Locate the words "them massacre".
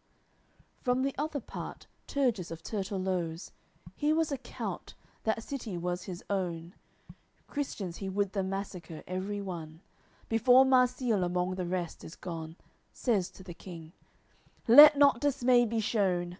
8.32-9.02